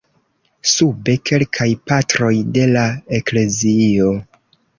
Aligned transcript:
Sube, 0.69 1.13
kelkaj 1.29 1.67
Patroj 1.91 2.33
de 2.57 2.65
la 2.73 2.87
Eklezio. 3.19 4.11